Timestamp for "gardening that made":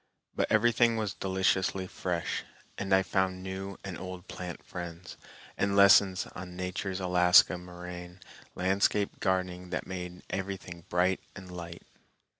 9.19-10.23